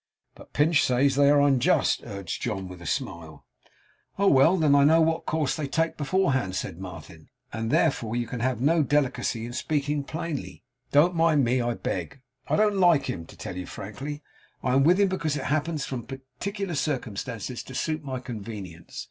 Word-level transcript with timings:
'But 0.33 0.51
Pinch 0.51 0.83
says 0.83 1.13
they 1.15 1.29
are 1.29 1.39
unjust,' 1.39 2.01
urged 2.03 2.41
John 2.41 2.67
with 2.67 2.81
a 2.81 2.87
smile. 2.87 3.45
'Oh! 4.17 4.29
well! 4.29 4.57
Then 4.57 4.73
I 4.73 4.83
know 4.83 4.99
what 4.99 5.27
course 5.27 5.55
they 5.55 5.67
take 5.67 5.95
beforehand,' 5.95 6.55
said 6.55 6.79
Martin; 6.79 7.29
'and, 7.53 7.69
therefore, 7.69 8.15
you 8.15 8.25
can 8.25 8.39
have 8.39 8.59
no 8.61 8.81
delicacy 8.81 9.45
in 9.45 9.53
speaking 9.53 10.03
plainly. 10.03 10.63
Don't 10.91 11.13
mind 11.13 11.43
me, 11.43 11.61
I 11.61 11.75
beg. 11.75 12.19
I 12.47 12.55
don't 12.55 12.77
like 12.77 13.05
him 13.11 13.27
I 13.29 13.33
tell 13.35 13.55
you 13.55 13.67
frankly. 13.67 14.23
I 14.63 14.73
am 14.73 14.83
with 14.85 14.99
him 14.99 15.07
because 15.07 15.37
it 15.37 15.43
happens 15.45 15.85
from 15.85 16.07
particular 16.07 16.73
circumstances 16.73 17.61
to 17.61 17.75
suit 17.75 18.03
my 18.03 18.19
convenience. 18.19 18.99